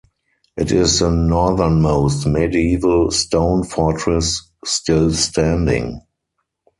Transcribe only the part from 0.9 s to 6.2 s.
the northernmost medieval stone fortress still standing.